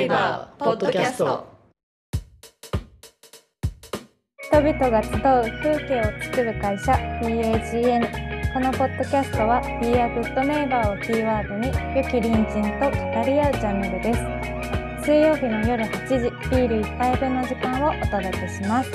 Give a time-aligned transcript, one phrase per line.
[0.00, 1.46] A Good Neighbor ポッドキャスト
[4.50, 6.92] 人々が集う風景を作る会社
[7.22, 12.96] BAGN このポッドキャストは Be a Good Neighbor をキーワードに良き隣人と語
[13.26, 15.04] り合うチャンネルです。
[15.04, 18.90] 水曜日の夜8時ビール1杯分の時間をお届けします。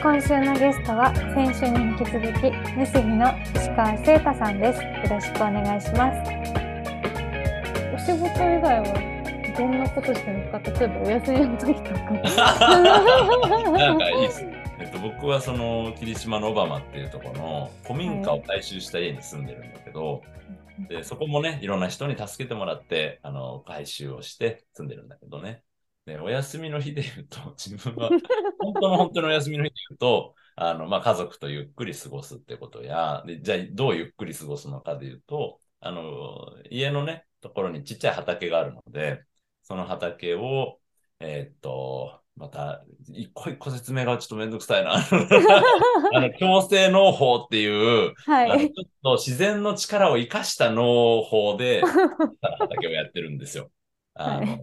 [0.00, 4.80] 今週のゲストは先週に引き続き結びの石川聖太さんです。
[4.80, 6.30] よろしくお願いします。
[7.92, 9.11] お仕事以外は？
[9.56, 12.00] どんなことしてるんですか例えばお休みの時とか
[13.78, 14.62] なんかいいですね。
[14.78, 20.22] えっと、僕はその霧島のオバマっていうところの古民家を改修した家に住んでるんだけど、
[20.88, 25.62] でそこもね、いろんな人に助けてもらって、あの改修をして住んでるんだけどね。
[26.06, 28.10] で、お休みの日で言うと、 自分は、
[28.58, 39.22] 本当の本当のお休みの日で言うと、あの、まあ、家族とゆっくり過ごすってことや、で、じゃあどうゆっくり過ごすのかで言うと、あの、家のね、ところにちっちゃい畑があるので、
[39.62, 40.78] その畑を、
[41.20, 44.94] えーっと、また、一個一個説明がちょっとめんどくさいな。
[46.14, 51.82] あの、強制農法っていう、はいちょっと自然の力を生かした農法で、
[52.40, 53.70] 畑をやってるんですよ。
[54.14, 54.60] あの、はい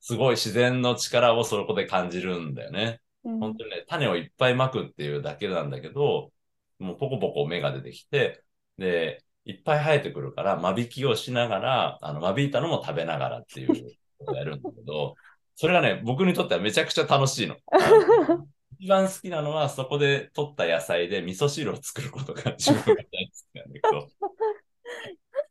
[0.00, 3.00] すごい自然の力をそこで感じるんだよね。
[3.22, 6.32] 本当にね、種をいっぱいまくっていうだけなんだけど、
[6.78, 8.42] もうポコポコ芽が出てきて、
[8.78, 15.14] で、いっぱい生えてくるから、間引きをしながら、あの、間引いたのも食べながらっていうことをやるんだけど、
[15.56, 17.56] それがね、僕にとってはめちゃくちゃ楽しいの。
[18.78, 23.04] 一番好きなのは、そこで取った野菜で味噌汁を作ることが自分が大好
[23.52, 24.08] きなんだけど。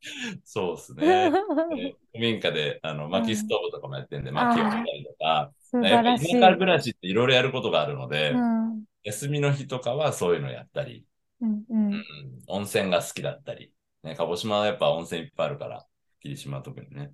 [0.43, 1.31] そうですね。
[1.31, 11.05] で古民家であの薪ストーブとかもやってんで、薪をしたりとか、素やっぱ田舎暮らしっていろいろやることがあるので、うん休みの日とかはそういうのやったり、
[11.41, 12.03] うんうんうん
[12.47, 13.71] 温泉が好きだったり、
[14.03, 15.85] ね、鹿児島はやっぱ温泉いっぱいあるから、
[16.21, 17.13] 霧島は特にね、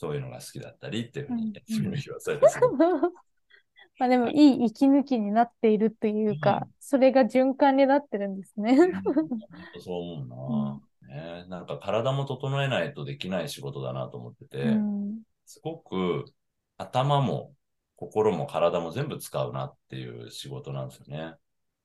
[0.00, 1.52] そういうのが好きだったりっていうふうに、うん
[3.98, 4.62] まあでもい。
[4.62, 8.78] い息抜きになっているというか、それが循環になってるんですね。
[9.78, 11.44] そう思うな、ね。
[11.48, 15.20] なんか体も整えないとできない仕事だなと思ってて、うん。
[15.44, 16.24] すごく
[16.78, 17.52] 頭も
[17.96, 21.34] 心も体も全部使うなっていう仕事なんですよね。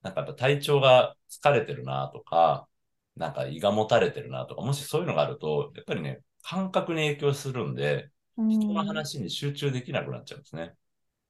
[0.02, 2.70] なんかやっぱ体調が疲れてるなとか、
[3.18, 10.76] なんか胃がもたれてるなとか、もしそういうのがあると、やっぱりね、感覚に影響するんで、人の話に集中できなくなっちゃうんですね。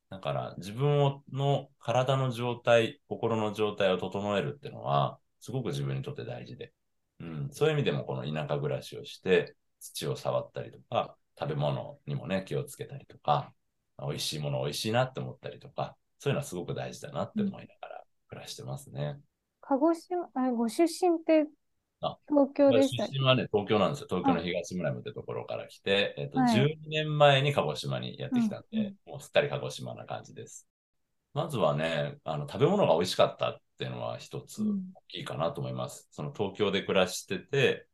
[0.09, 6.73] だから自分をの体の状態、心の状態を整えるっていうのは、すごく自分にとって大事で。
[7.21, 13.53] うん、そういう意味でもこの田舎暮らしをして、土を触ったりとか、食べ物にもね、気をつけたりとか、
[13.99, 19.17] 美味しいもの美味しいなって思ったりとか、そういうのはすごく大事だなって思いながら暮らしてますね。
[19.61, 21.47] 鹿児島、あご出身って
[22.05, 24.07] あ東京でしたっ出身はね、東京なんですよ。
[24.09, 30.67] 東京の東村山ってところから来て、えっと、はい12年前に鹿児島にやってきたんで、うんうんもうすっかり鹿児島な感じです。
[31.33, 36.07] まずはね、あの、食べ物が美味しかったっていうのは一つうん大きいかなと思います。
[36.11, 37.87] その東京で暮らしてて、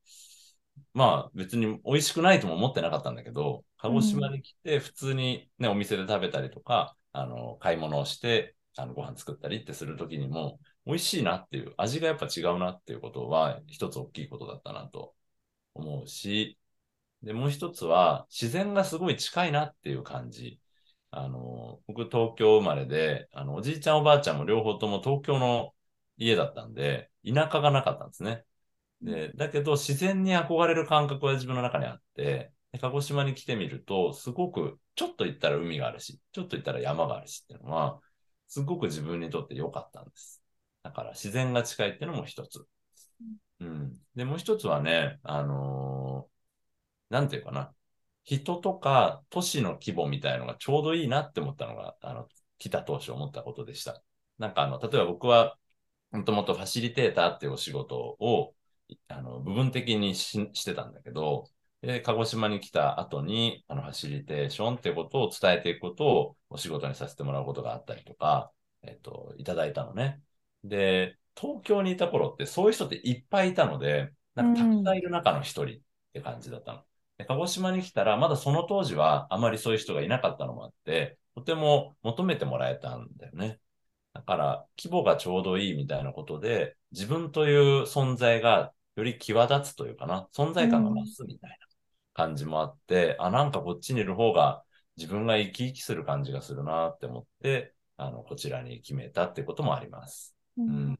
[0.93, 15.15] まあ別に美味しくないとも思ってなかったんだけど、鹿児島に来て普通にね、お店で食べたりとか、あの、買い物をして、あの、ご飯作ったりってするときにも、美味しいなっていう、味がやっぱ違うなっていうことは、一つ大きいことだったなと
[15.73, 16.57] 思うし、
[17.23, 20.59] で、もう一つは、自然がすごい近いなっていう感じ。
[21.11, 25.75] あの、僕東京生まれで、あの、おじいちゃんおばあちゃんも両方とも東京の
[26.17, 28.45] 家だったんで、田舎がなかったんですね。
[29.01, 37.99] で、だけど自然に憧れる感覚は自分の中にあって、鹿児島に来てみると、すごく、ちょっと行ったら海があるし、ちょっと行ったら山があるしっていうのは、
[38.51, 40.43] すごく自分にとって良かったんです。
[40.83, 42.65] だから自然が近いっていうのも一つ。
[43.61, 43.97] うん。
[44.13, 46.31] で、もう一つはね、あのー
[47.09, 47.73] なんていうかな。
[48.25, 52.27] 人とか都市の規模みたいのがちょうどいいなって思ったのが、あの、
[52.57, 54.03] 来た当初思ったことでした。
[54.37, 55.57] なんかあの、例えば僕は、
[56.11, 58.55] もともとファシリテーターっていうお仕事を、
[59.07, 61.49] あの、部分的にししてたんだけど、
[61.81, 68.51] で、鹿児島に来た後に、あの、ファシリテーションってことを伝えていくことをお仕事にさせてもらうことがあったりとか、
[68.83, 70.21] えっと、いただいたのね。
[70.63, 75.81] で、東京にいた頃ってそういう人っていっぱいいたので、なんかたくさんいる中の一人っ
[76.13, 76.83] て感じだったの。
[77.17, 83.59] で鹿児島に来たら、まだその当時はあまりそういう人がいなかったのもあって、とても求めてもらえたんだよね。
[84.13, 91.70] だから、規模がちょうどいいみたいなことで、自分という存在がより際立つというかな、存在感が増すみたいな
[92.25, 94.63] 感じもあって、あ、なんかこっちにいる方が
[94.97, 100.35] 自分が生き生きする感じがするなって思って、あの、こちらに決めたってこともあります。
[100.57, 100.99] ううんん。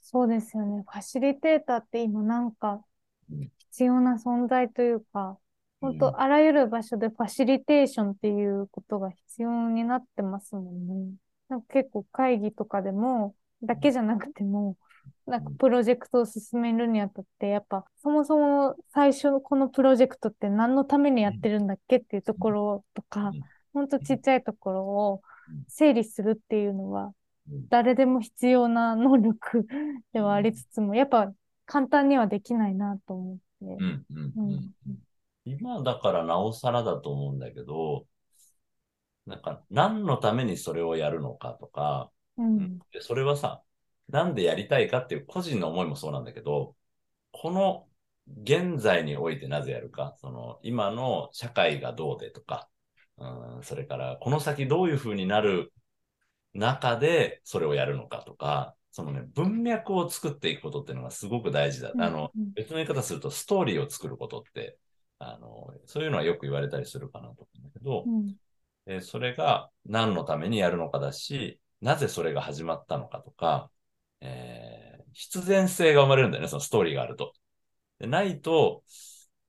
[0.00, 0.82] そうですよね。
[0.86, 2.84] ファシリテーターって今なんか
[3.30, 5.38] うん必要な存在というか、
[5.80, 11.14] 本当あらゆる場所でファシリテーションっていうことが必要になってますもんね。
[11.48, 14.76] なんか結構会議とかでも、だけじゃなくても、
[15.26, 23.32] なんかプロジェクトを進めるにあたって、やっぱそもそも最初のこのプロジェクトって何のためにやってるんだっけっていうところとか、
[23.72, 25.22] ほんとちっちゃいところを
[25.68, 27.12] 整理するっていうのは、
[27.68, 29.66] 誰でも必要な能力
[30.12, 31.32] ではありつつも、やっぱ
[31.66, 33.42] 簡単にはできないなと思って。
[33.60, 34.74] うん。
[35.46, 38.06] 今だからなおさらだと思うんだけど、
[39.26, 43.62] なんか何のためにそれをやるのかとか、うん、でそれはさ、
[44.08, 46.76] なんでやりたいかっていう個人の思いもそうなんだけど、
[47.32, 47.86] この
[48.42, 52.68] 現在においてなぜやるか、その今の社会がどうでとか、
[53.18, 55.72] うん、それからこの先どういうふうになる
[56.52, 61.90] 中でそれをやるのかとか、そのね、文脈を作っていくことっていうのがすごく大事だ。
[61.92, 64.78] うん、あの、別の言い方すると、ストーリーを作ることって、
[65.18, 68.36] あの、そういうのはよく言われたりするかなと思うんだけど、うん、
[68.86, 73.68] えそれが何のためにやるのかだし、なぜそれが始まったのかとか、
[74.24, 77.34] えー、必然性が生まれるんだよね、そのストーリーがあると。
[77.98, 78.82] でないと、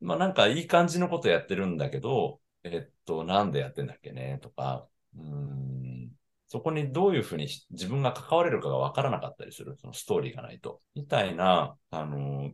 [0.01, 4.87] まあなんかいい感じのことやってるんだけど、えっと、なんでやってんだっけねとか、
[5.17, 6.11] うん、
[6.47, 9.77] そこにどういうふうに自分が関われるかがわからなかったりする。
[9.79, 10.81] そのストーリーがないと。
[10.93, 12.51] みたいな、あの、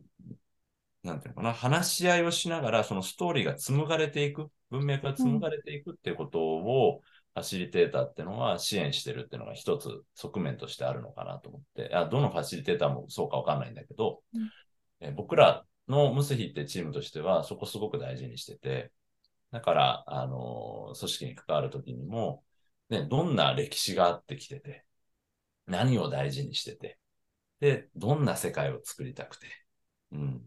[1.02, 7.02] なんていうのかな、話し合いをしながら、そのストーリーが紡がれていく、文脈が紡がれていくっていうことを、
[7.34, 14.50] ファシリテーターっていうのは支援してるっていうのが一つ側面としてあるのかなと思って、あどのファシリテーターもそうかわかんないんだけど、うん、
[15.00, 18.92] え僕らのムスヒってチームとしてはそこすごく大事にしてて、
[19.50, 22.42] だから、あの、組織に関わるときにも、
[22.88, 24.84] ね、どんな歴史があってきてて、
[25.66, 26.98] 何を大事にしてて、
[27.60, 29.46] で、どんな世界を作りたくて、
[30.12, 30.42] うん。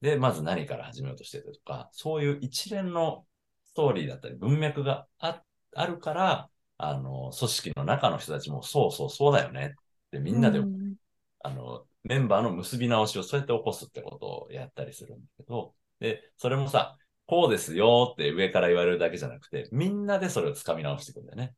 [0.00, 3.24] で、まず何から始めようとしててとか、そういう一連の
[3.64, 5.42] ストーリーだったり文脈があ
[5.74, 6.48] あるから、
[6.78, 9.70] あの、組織の中の人たちも、そうそうそうだよねっ
[10.10, 10.94] てみんなで、うん、
[11.40, 16.96] あの、メンバーの結び直しをそうやって起こすってことをやったりするんだけど、で、それもさ、
[17.26, 21.54] こうですよって上から言われるだけじゃなくて、みんなでそれを掴み直していくんだよね。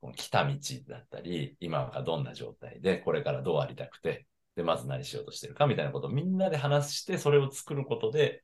[0.00, 0.54] この来た道
[0.88, 8.42] だったり、今がどんな状態で、これからどうありたくて、で、まず何しようとしてるかみたいなことをみんなで話して、それを作ることで、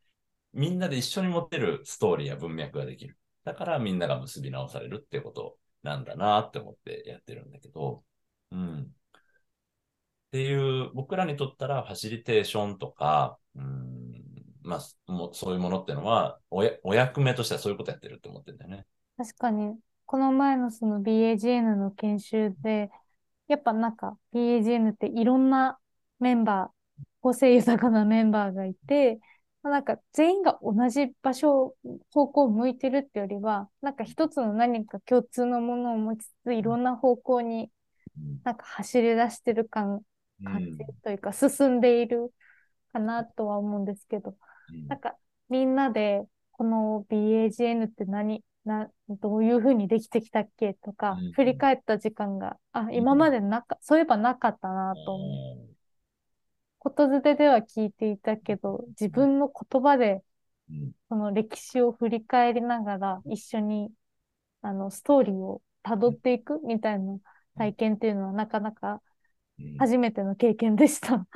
[0.53, 3.19] みんなで一緒に持ってるストーリーや文脈ができる。
[3.44, 8.02] だからみんなが結び直されるってことなんだなって思ってやってるんだけど、
[8.50, 8.81] うん。
[8.82, 8.87] っ
[10.32, 14.12] ていう、僕らにとったらファシリテーションとか、うん、
[14.62, 18.87] まあ、もそういうものってのはおや、お役目としてはそういうことやってるって思ってるんだよね。
[19.17, 19.79] 確かに。
[20.06, 22.91] この前のその BAGN の研修で、
[23.46, 25.79] やっぱなんか BAGN っていろんな
[26.19, 29.20] メンバー、個性豊かなメンバーがいて、
[29.70, 31.75] なんか全員が同じ場所、
[32.11, 37.70] 方向を向いてるってよりは、なんか一つの何か共通のものを持ちつつ、いろんな方向に
[38.44, 40.02] なんか走り出してる感、
[40.44, 42.32] 感じというか、進んでいる
[42.93, 44.37] かなとは思うんですけど、
[44.88, 45.16] なんか
[45.49, 55.24] みんなでこの BAGN って何、な、どういうふうにできてきたっけとか、うん、振り返った時間が、あ、今までなか、そういえばなかったなと思
[55.70, 55.73] う。
[56.84, 60.22] ことづてでは聞いていたけど、自分の言葉で、
[61.08, 63.91] その歴史を振り返りながら、一緒に、
[64.60, 67.17] あの、ストーリーを辿っていくみたいな
[67.56, 69.00] 体験っていうのは、なかなか
[69.79, 71.14] 初めての経験でした。
[71.14, 71.26] うん、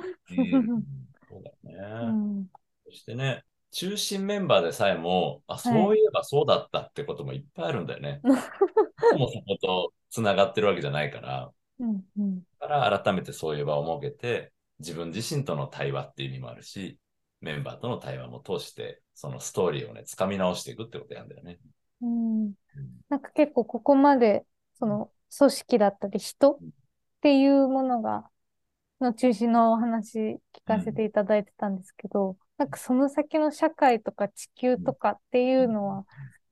[1.27, 1.73] そうだね。
[2.05, 2.47] うん、
[2.85, 8.21] そしてね、中心メンバーでさえも、あ、そういえばそうだったってこともいっぱいあるんだよね。
[9.17, 11.51] もそこと繋がってるわけじゃないから。
[11.79, 16.99] うんうん、から改めてそういえば思うけて、自分自身との対話っていう意味もあるし、
[17.41, 21.59] メンバーとの対話も通して、そのストーリーをね、掴み直していくってことやんだよね。
[22.01, 22.53] うん。
[23.09, 24.45] なんか結構ここまで、
[24.77, 26.57] その組織だったり人っ
[27.21, 28.29] ていうものが、
[29.01, 36.05] の中心のお話聞かせていただいてたんですけど、なんかその先の社会とか地球とかっていうのは、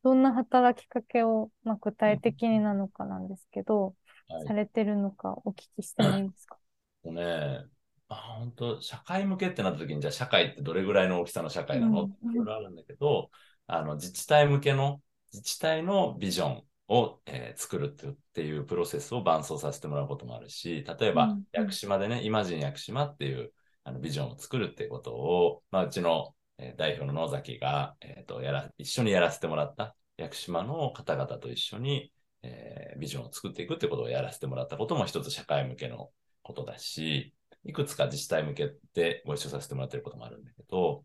[0.03, 3.95] どんな働きかけを、まあ、具体的になのかなんですけど、
[4.29, 6.57] はい、されてるのかお聞きしてもいいですか？
[7.03, 7.65] ね、
[8.09, 13.29] あ本当社会向けってなった時に、じゃあ社会ってどれぐらいの大きさの社会なの、っていろいろあるんだけど、
[13.67, 15.01] あの自治体向けの、
[15.33, 23.51] 自治体のビジョンを、えー、作るっていうプロセスを伴走させてもらうこともあるし、例えば、屋久島でね、イマジン屋久島っていう
[23.83, 32.11] あのビジョンを作るっていうことを、まあ、うちの、えー、代表の野崎が、えーと、やら一緒にやらせてもらった屋久島の方々と一緒に、
[32.43, 36.09] えー、ビジョンを作っていくってことをやらせてもらったことも一つ社会向けの
[36.41, 37.33] ことだし、
[37.67, 41.03] いくつか自治体向けでご一緒させてもらってることもあるんだけど、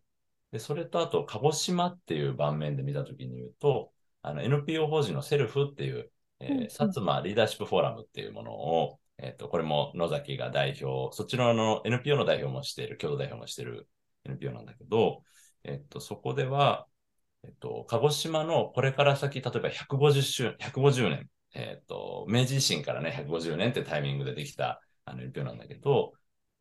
[0.52, 3.90] で、それとあと、鹿児島っていう盤面で見たときに言うと、
[4.22, 13.88] あの NPO 法人のセルフっていう、えー、薩摩リーダーシップフォーラムっていうものを、えっ、ー、と、これも野崎が代表、そっちのの NPO の代表もしている、共同代表もしている
[14.24, 15.22] NPO なんだけど、
[15.64, 16.86] えっ、ー、と、そこでは、
[17.44, 26.12] えっと、鹿児島のこれから先、例えば150周、150年、えっと、明治維新からね、150年ってタイミングでできたあの NPO なんだけど、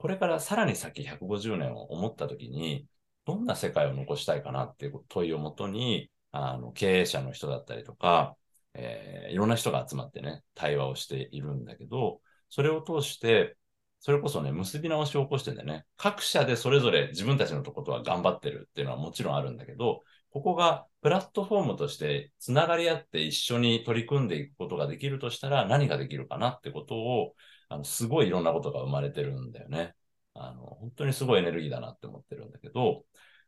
[0.01, 2.87] これからさらに先150年を思ったときに、
[3.25, 8.35] どんな世界を残したいかなっていう問いをもとに、あの、経営者の人だったりとか、
[8.73, 13.57] えー、いろんな人が集まってね、対話をしているんだけど、それを通して、
[13.99, 15.85] それこそね、結び直しを起こしてんだよね。
[15.97, 27.35] 各社でそれぞれ自分たちのとことは頑張ってるっていうのはもちろんあるんだけど、ここがプラットフォームとしてつながり合って一緒に取り組んでいくことができるとしたら何ができるかなってことを、
[27.71, 29.95] あの、すごいいろんなことが生まれてるんだよね。
[30.33, 33.05] あの、本当にすごいエネルギーだなって思ってるんだけど、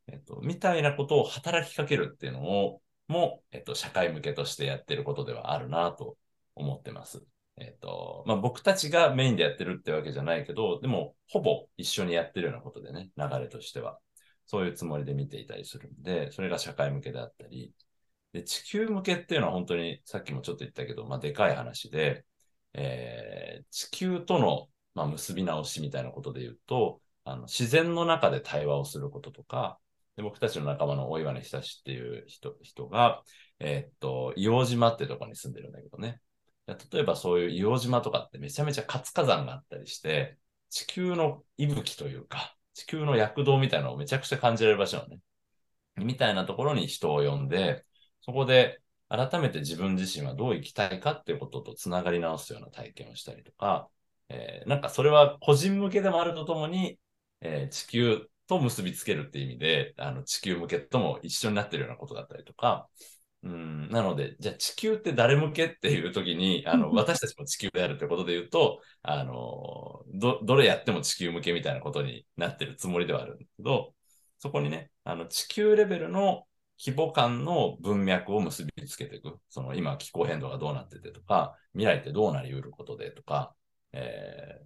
[0.07, 6.17] えっと、みたいなことを働きかけるっていうのを、も、えっと、社会向けとしてやってることではあるなと
[6.55, 7.23] 思ってます。
[7.57, 13.99] えっと、まあ、僕たちがメインでやってるってわけじゃないけど、でも、ほぼ一緒にやってるようなことでね、流れとしては。
[14.45, 17.73] そういうつもりで見ていたりするんで、それが社会向けであったり、
[18.33, 22.25] で、地球向けっていうのは本当にさっきもちょっと言ったけど、まあ、でかい話で、
[22.73, 29.79] えー、地球との、まあ、結び直しみたいなことで言うと、あの自然の中で対話をすることとか、
[30.15, 33.23] で僕たちの仲間の大岩根久志っていう人人が、
[33.59, 36.19] えー、っと、硫黄島ってとこに住んでるんだけどね。
[36.67, 40.37] 例えばそういう硫黄島とかってめちゃめちゃ活火山があったりして、
[40.69, 45.19] 地球の息吹というか、地球の躍動みたいなのをめちゃくちゃ感じられる場所なのね。
[45.97, 47.85] みたいなところに人を呼んで、
[48.21, 48.81] そこで
[49.13, 53.87] 改めて自分自身はどう生きたいかっていうこととつながり直すような体験をしたりとか、
[54.29, 56.97] えー、なんかそれは個人向けでもあるとともに、
[57.41, 62.89] えー、地球と結びつけるっていう意味で、あの地球向けとも一緒になってるようなことだったりとか、
[63.43, 73.93] うん、なので、じゃあ地球って誰向けっていう時に、あの、 私たちも地球であるってことで言うと、あの、ど、どれやっても地球向けみたいなことになってるつもりではあるんだけど、
[74.39, 76.47] そこにね、あの、地球レベルの
[76.85, 79.39] 規模感の文脈を結びつけていく。
[79.49, 83.55] その今気候変動がどうなっててとか、未来ってどうなり得ることでとか、
[83.93, 84.59] え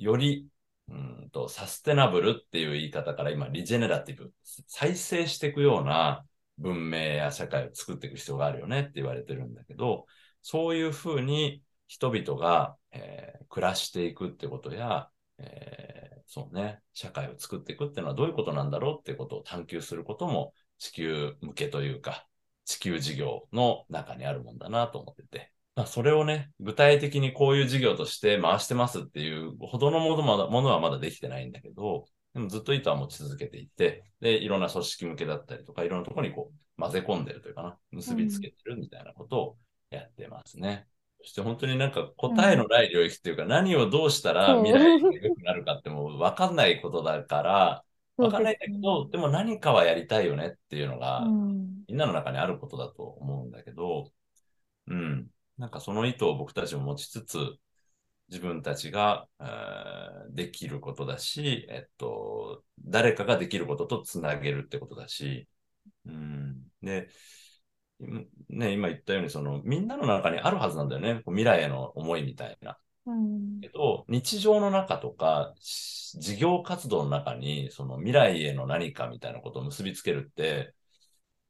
[0.00, 0.48] ー、より
[0.88, 4.32] うんとサステナブルっていう言い方から今リジェネラティブ、
[4.66, 6.24] 再生していくような
[6.58, 10.06] 文明や社会を作っていく必要があるよねって言われてるんだけど、
[10.42, 15.08] そういうふうに人々が、えー、暮らしていくってことや、
[15.38, 22.26] えー、そうね、社会を作っていくっていうのはどういうことなんだろうってことを探求することも地球向けというか、
[22.64, 25.52] 地球事業の中にあるもんだなと思ってて。
[25.76, 39.56] まあ、それをね、具体的にこういう事業として回してますっていうほどのものものはまだできてないんだけど、でもずっと糸は持ち続けていて、で、いろんな組織向けだったりとか、いろんなところにこう混ぜ込んでるというかな、結びつけてるみたいなことを
[39.90, 40.86] やってますね。
[41.20, 47.84] うん、そして本当になんか答えのない領域っていうか、うん、何をどうしたら未来が良くなるかってもう分かんないことだから、
[48.16, 51.24] 分かんないんだけど、でも何かはやりたいよねっていうのが、
[51.88, 54.10] みんなの中にあることだと思うんだけど、
[54.86, 55.26] うん。
[55.58, 57.38] なんかその意図を僕たちも持ちつつ、
[58.28, 65.48] 自分たちが、えー、できることだし、えっと、誰かができることとつなげるってことだし、
[66.06, 67.08] うん、で、
[68.48, 71.22] ね、今言ったように、その、みんなの中にあるはずなんだよね。
[71.26, 72.78] 未来への思いみたいな。
[73.06, 80.74] うん、けど、日常の中とか、事業活動の中に、その未来への何かみたいなことを結びつけるって、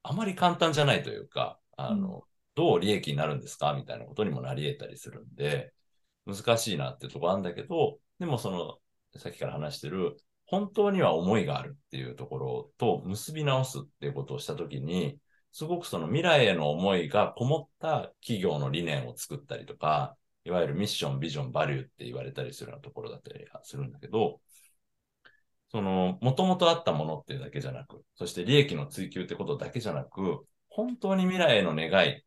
[0.03, 2.23] あまり簡単じゃないというか、あの、うん、
[2.55, 3.73] どう利益になるんですか？
[3.75, 5.73] みたいなことにもなり得たりするんで、
[6.27, 8.79] 難しいなっていうところあるんだけど、でもその、
[9.19, 15.19] さっきから話してる、本当には思いがあるっていうところと結び直すっていうことをしたときに、
[15.53, 24.41] すごくその未来への思いがこもった企業の理念を作ったりとか、いわゆるミッション、ビジョン、バリューって言われたりするようなところだったりするんだけど、
[25.71, 32.25] その、もともとあったものっていうだけじゃなく、そして利益の追求ってことだけじゃなく、本当に未来への願い、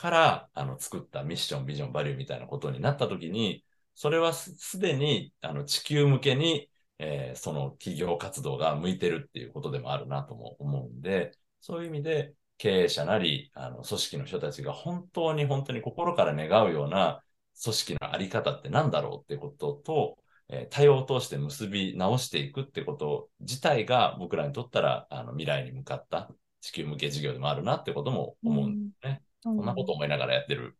[0.00, 17.22] から、あの、作ったミッション、ビジョン、バリューみたいなことになったときに、それはすでに、あの、地球向けに、えー、その企業活動が向いてるっていうことでもあるなとも思うんで、そういう意味で、経営者なり、あの、組織の人たちが本当に本当に心から願うような
[17.62, 29.22] 組織のあり方って何だろうってことと、えー、対応を通して結び直していくってこと自体が僕らにとったら、あの、未来に向かった地球向け事業でもあるなってことも思うんですね。
[29.42, 30.76] そんなこと思いながらやってる。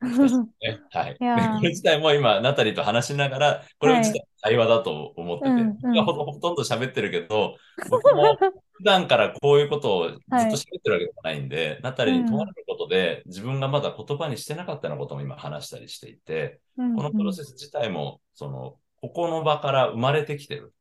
[0.02, 1.16] ね、はい。
[1.16, 1.24] こ
[1.62, 7.56] れ自体も今、ナタリーと話しながら、これ自体対話だと思ってて、はいうんうん、ほとんど喋ってるけど、
[7.88, 8.36] 僕も
[8.82, 20.74] 普段からこういうことをずっと喋ってるわけでもないんで、ナタリーに問われることで、自分がまだ言葉にしてなかったようなことも今話したりしていて、うんこのプロセス自体も、その、ここの場から生まれてきてる。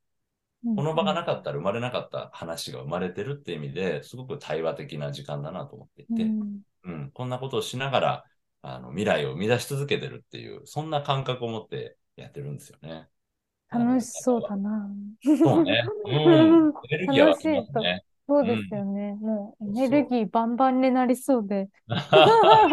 [0.63, 6.61] この場がなかったら生まれなかった話が生まれてるっていう意味ですごく対話的な時間だなと思っていて、うん。
[6.83, 8.23] うん、こんなことをしながら、
[8.63, 13.07] あの、未来を生み出し続けてるっていう、そんな感覚を持ってやってるんですよね。
[13.71, 14.89] 楽しそうだな。
[15.23, 15.83] そうね。
[16.05, 16.73] うん。
[16.89, 17.33] エネルギー。
[18.27, 19.17] そうですよね。
[19.19, 21.69] もうエネルギーバンバンになりそうで。
[21.89, 22.67] そうだ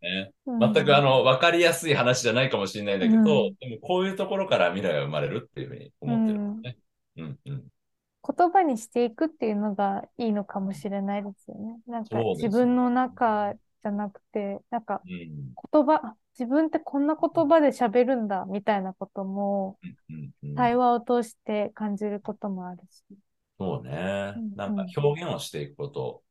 [0.00, 0.32] ね。
[0.46, 6.78] うん全くあの、わかりやすい話じゃないかもしれないんだけど、うんでもこういうところから未来が生まれるっていうふうに思ってるんですね。
[7.16, 7.64] うん、うん、
[8.36, 11.78] 言葉にしていくっていうのがいいのかもしれないですよね。
[11.86, 15.52] なんか自分の中じゃなくて、なんかうん。
[15.72, 23.02] 言葉、あ自分ってこんな言葉で喋るんだみたいなこともうんうん対話を通して感じることもあるし。
[23.58, 24.54] そうねうん。
[24.54, 26.22] なんか表現をしていくこと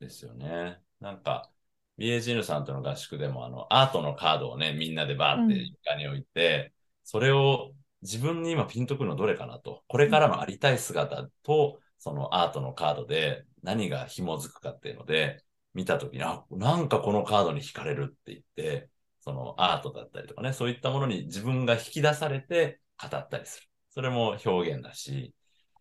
[0.00, 0.78] ですよね。
[1.00, 1.50] なんか、
[1.98, 15.42] BAGN さんとの合宿でも、あの、アートのカードをね、みんなでバーって床に置いて、それを自分に今ピンとくるのどれかなと、これからのありたい姿と、そのアートのカードで何が紐づくかっていうので、
[15.72, 18.90] 見たときに、あ、なんかこのカードに惹かれるって言って、
[19.24, 23.66] そのアートだったりとかね、そういったものに自分が引き出されて語ったりする。
[23.88, 25.34] それも表現だし、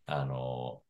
[0.05, 0.81] あの、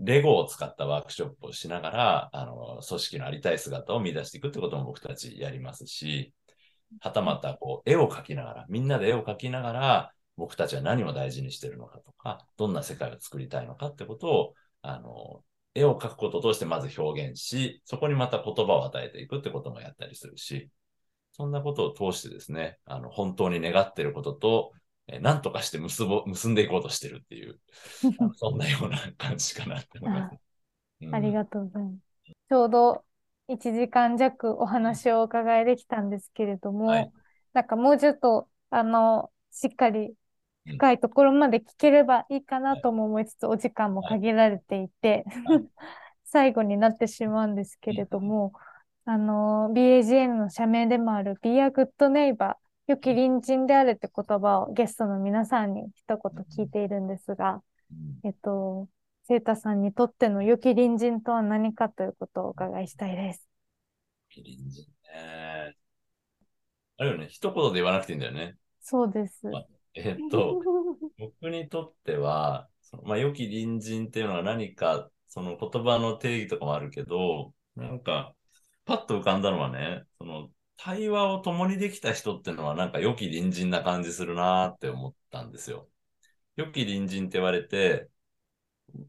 [0.00, 6.34] レゴを使ったワークショップをしながら、あの、組織のありたい姿を見出していくってことも僕たちやりますし、
[6.98, 15.44] はたまた、こう、絵を描きながら、みんなで絵を描きながら、僕たちは何を大事にしてるのかとか、どんな世界を作りたいのかってことを、あの、
[15.76, 20.70] 絵を描くことを通してまず表現し、そこにまた言葉を与えていくってこともやったりするし、
[21.36, 24.72] そんなことを通してですね、あの、本当に願っていることと、
[25.08, 27.60] えー何とかして結ぼ、結んでいこうとしてるっていう、
[28.36, 30.42] そんなような感じかなって思います。
[31.02, 31.10] うん。
[31.10, 31.98] ありがとうございます。
[32.50, 33.04] ちょうど
[33.48, 37.12] 1時間弱お話をお伺いできたんですけれども、はい。
[37.52, 40.14] なんかもうちょっと、あの、しっかり
[40.66, 45.66] 深いところまで聞ければいいかなとも思いつつ、お時間も限られていて、はい。
[46.24, 48.52] 最後になってしまうんですけれども、
[49.06, 52.54] あの、BAGN の社名でもある Be a Good Neighbor、
[52.86, 58.88] 良き隣人であるって言葉をゲストの皆さんに一言聞いているんですが、うんえっと、
[59.26, 63.48] セータさんにとっての良き隣人とは何かということをお伺いしたいです。
[64.34, 65.76] 隣人ね。
[66.96, 68.56] あれよね、一言で言わなくていいんだよね。
[68.80, 69.42] そうです。
[69.94, 70.60] えっと、
[71.18, 78.34] 僕にとっては、そのまあ、良き隣人っていうのは何か、その言葉の定義とかもあるけど、なんか、
[78.84, 85.88] パッと浮かんだのはね、その、対話を共にできた人ってのはなんか良き隣人な感じするなーって思ったんですよ。
[86.56, 88.08] 良き隣人って言われて、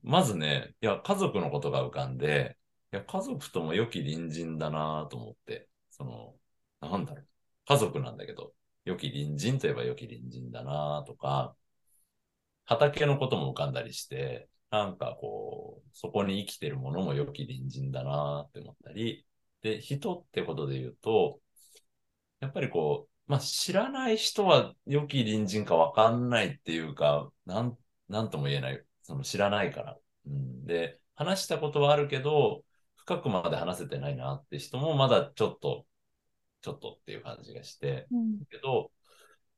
[0.03, 2.57] まずね、いや、家族のことが浮かんで、
[2.93, 6.35] いや、家族とも良き隣人だなーと思って、その、
[6.81, 7.27] なんだろう、
[7.67, 8.53] 家族なんだけど、
[8.85, 11.55] 良き隣人といえば良き隣人だなとか、
[12.65, 19.25] 畑のことも浮かんだりして、なんかこう、そこに生きてるものも良き隣人だなって思ったり、
[19.65, 21.39] で、人ってことで言うと、
[22.39, 28.85] やっぱりこう、まあ、知らない人は良き隣人かわかんないっていうか、なん、なんとも言えない。
[29.01, 29.97] その知らないから。
[30.27, 32.63] うん、で、話したことはあるけど、
[32.95, 35.87] 深くまで話せてないなって人もまだちょっと、
[36.61, 38.91] ちょっとっていう感じがして、うんけど、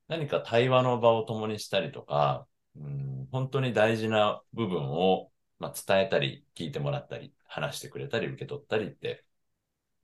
[0.06, 9.26] 何か対話の場を共にしたりとか、うん、本当に大事な部分を、まあ、伝えたり、聞いてもらったり、話してくれたり、受け取ったりって、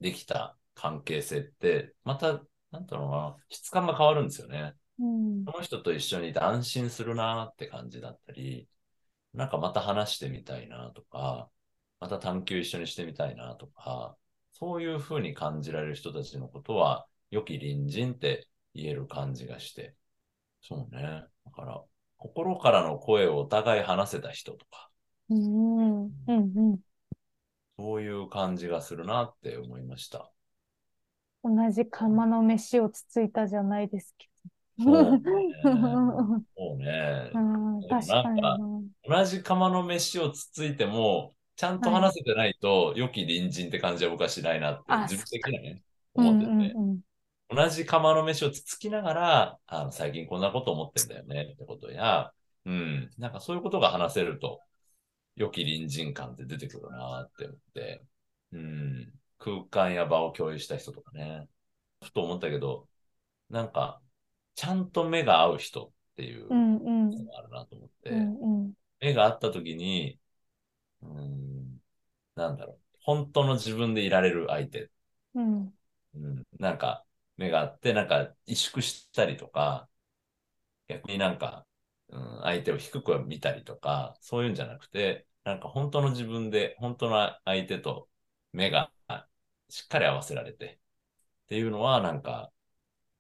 [0.00, 4.74] できた関係性って、また、なんだろうな、質感が変わるんですよね。
[4.98, 8.68] うんこの人と一緒にいて安心するなって感じだったり、
[9.34, 11.50] なんかまた話してみたいなとか、
[12.00, 14.16] また探求一緒にしてみたいなとか、
[14.52, 19.94] そういうふうに感じられる人たちのことは、良き隣人って言える感じがして。
[20.62, 21.24] そうね。
[21.44, 21.82] だから、
[22.16, 24.90] 心からの声をお互い話せた人とか、
[25.28, 26.32] うんうんう
[26.74, 26.78] ん
[27.76, 30.30] そういう感じがするなって思いました。
[31.42, 34.28] 同じ釜の飯をつついたじゃないですけ
[34.78, 35.18] そうね。
[35.62, 35.70] ど。
[36.56, 37.30] そうね
[38.40, 38.58] か。
[39.08, 45.82] 同じ釜の飯をつついても、ちゃんと話せてないと、良き隣人って感じは僕はしないなって、あ自分的にはね、
[46.16, 47.00] うん思ってて、うんうん
[47.50, 52.32] 同じ釜の飯をつつきながら、あの最近こんなこと思ってんだよねってことや、
[52.64, 54.60] うん、なんかそういうことが話せると、
[55.36, 58.04] 良き隣人感って出てくるなって思って、
[58.52, 61.48] うん、空間や場を共有した人とかね、
[62.02, 62.88] ふと思ったけど、
[63.50, 64.00] なんか、
[64.54, 68.72] ちゃんと目が合う人っていううのがあるなと思って、うんうん。
[69.00, 70.18] 目が合った時に、
[71.02, 71.78] うん、
[72.36, 74.90] なんだろう、本当の自分でいられる相手。
[75.34, 75.74] うん。
[76.14, 77.04] うん、なんか、
[77.36, 79.88] 目があって、なんか、萎縮したりとか、
[80.88, 81.66] 逆になんか、
[82.14, 88.08] うん、相手を低く見たりとか、そういうんじゃなくて、なんか本当の自分で、本当の相手と
[88.52, 88.90] 目が
[89.68, 90.80] しっかり合わせられて、
[91.44, 92.52] っていうのは、なんか、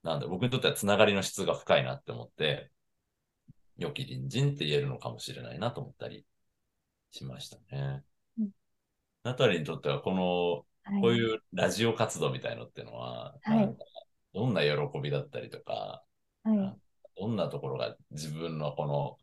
[0.02, 2.70] なんだ、僕にとってはつながりの質が深いなって思って、
[3.76, 6.24] 良き隣人って言えるのかもしれないなと思ったり
[7.10, 8.04] しましたね。
[8.38, 8.50] うん
[9.24, 13.76] ナタリーにとっては、この、はい、こういうラジオ活動みたいのっていうのは、はい
[14.34, 16.02] どんな喜びだったりとか、
[16.42, 16.83] はい。
[17.16, 19.18] どんなところが自分のこの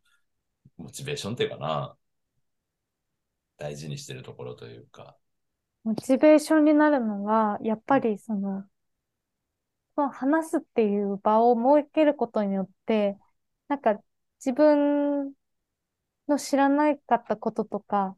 [0.76, 1.96] モチベーションっていうかな、
[3.58, 5.16] 大事にしてるところというか。
[5.84, 8.64] モチベーションになるのは、やっぱりその、
[9.94, 13.18] その話すっていう場を設けることによって、
[13.68, 14.00] なんか
[14.44, 15.32] 自分
[16.28, 18.16] の知らなかったこととか、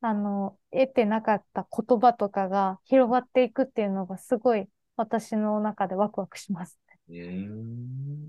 [0.00, 6.78] あの、得てなかった言葉とかが広がっていくっていうのがすごい私の中でワクワクします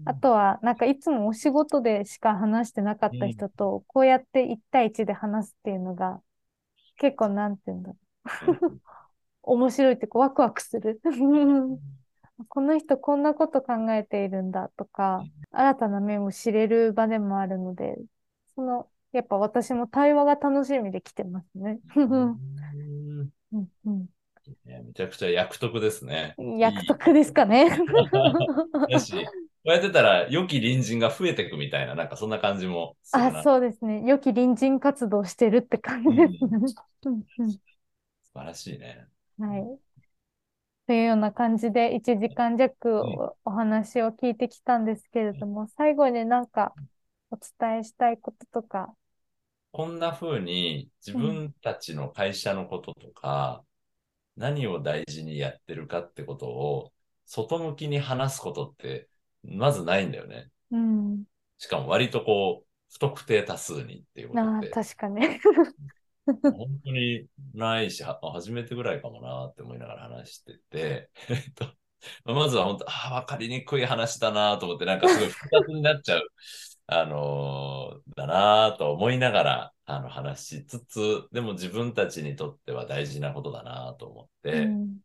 [0.05, 6.21] あとは、なんかいつもお仕事でしか話してなかった人と、こうやって一対一で話すっていうのが、
[6.97, 7.97] 結構なんていうんだろ
[9.43, 9.51] う。
[9.53, 11.01] 面白いっていうかワクワクする。
[12.49, 17.97] この人こんなこと考えているんだとか、新たな面を知れる場でもあるので、
[18.55, 21.79] その、やっぱ私も対話が楽しみで来てますね。
[21.95, 22.41] うん。
[23.53, 24.14] うんうん
[24.75, 26.35] ねめちゃくちゃ役得ですね。
[26.37, 27.69] 役得ですかね。
[28.89, 29.19] だし、こ
[29.65, 32.95] うやってたら良き隣人が増えていくみたいな、なんかそんな感じも。
[33.11, 34.03] あ、そうですね。
[34.05, 36.67] 良き隣人活動してるって感じですね。
[36.67, 39.07] 素晴らしいね。
[39.39, 39.79] はい。
[40.87, 46.75] というような感じで1時間弱おお話を聞いてきたんですけれども、最後になんか
[47.31, 48.93] お伝えしたいこととか。
[49.71, 53.63] こんな風に自分たちの会社のこととか、
[54.37, 56.91] 何を大事にやってるかってことを
[57.25, 59.07] 外向きに話すことって
[59.43, 60.49] まずないんだよね。
[60.71, 61.23] うん。
[61.57, 65.21] しかも割とこう、不特定多数にっていうことああ、って、確かに。
[66.41, 76.27] 本当にないし、は初めてぐらいかもなって思いながら話してて、えっと、まずは本当、ああ、わかりにくい話だなと思って、なんかすごい複雑になっちゃう、
[76.87, 84.99] あのーだなと思いながら、あの話しつつ、でも自分たちにとっては大事なことだなと思って、うん。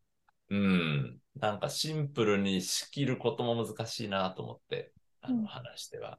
[0.50, 5.42] うん、なんかシンプルに仕切ることも難しいなと思って、あうん。
[5.42, 6.18] の話しては。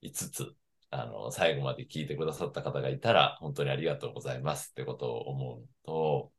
[0.00, 0.54] いつつ、
[0.90, 6.32] あの、最後まで聞いてくださった方がいたら、本当にありがとうございますってことを思うのと、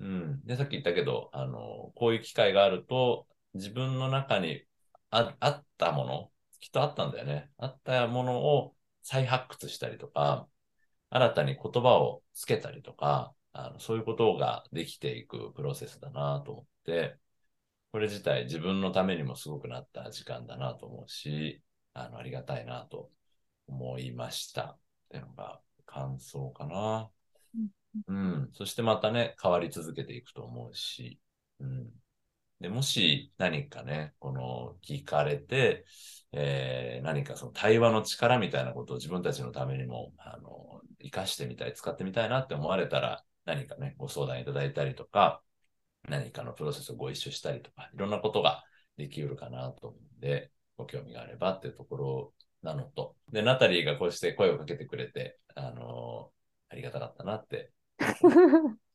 [0.00, 0.44] うん。
[0.44, 4.64] で、さっき言ったけど、あの、こういう機会があると、自分の中に
[5.10, 7.50] ああったもの、きっとあったんだよね。
[7.58, 10.48] あったものを再発掘したりとか、
[11.12, 17.18] 新たに言葉をつけたりとか、あのそういうことができていくプロセスだなと思って、
[17.92, 23.10] これ自体自分のためにもすごくなった時間だなと思うし、あの、ありがたいなと
[23.66, 24.62] 思いました。
[24.62, 24.78] っ
[25.10, 27.10] ていうのが感想かな。
[28.08, 28.50] うん。
[28.54, 31.20] そしてまたね、変わり続けていくと思うし、
[31.60, 31.90] うん。
[32.62, 35.84] で、もし何かね、この聞かれて、
[36.32, 45.42] えー何かその対話の力みたいなことを自分たちのためにも、あの、活かしてみたい、使ってみたいなって思われたら、何かね、ご相談いただいたりとか、
[46.08, 48.64] 何かのプロセスをご一緒したりとか、いろんなことが
[48.96, 56.32] できうるかなと思うんで、ご興味があればっていうところなのと、で、ナタリーがこうして声をかけてくれて、あの
[56.70, 57.72] ありがたかったなって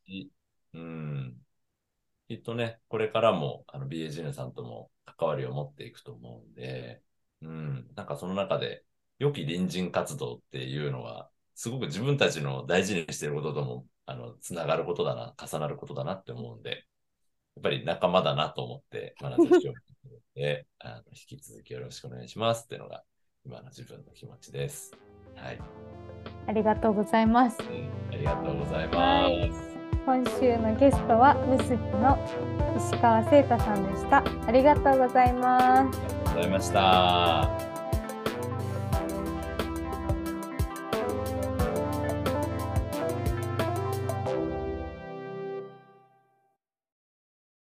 [0.05, 0.29] い
[0.73, 1.46] うん。
[2.27, 7.01] きっとね、これからも、あの、BAGN さんとも関わりを持っていくと思うんで、
[7.41, 7.87] うん。
[7.95, 8.83] なんかその中で、
[9.19, 16.85] 良き隣人活動っていうのは、すごく自分たちの大事にしていることとも、あの、つながることだな、重なることだなって思うんで、
[17.55, 19.69] やっぱり仲間だなと思って、まなぜ今日
[20.35, 23.03] で、 あの、引き続きよろしくお願いしますっていうのが、
[23.45, 24.95] 今の自分の気持ちです。
[25.35, 25.59] はい。
[26.47, 27.57] ありがとうございます。
[27.61, 29.76] うん、ありがとうございます。
[30.07, 32.17] 今週のゲストは、結びの
[32.77, 34.23] 石川聖太さんでした。
[34.47, 35.99] ありがとうございます。
[35.99, 37.86] ありがとうございました。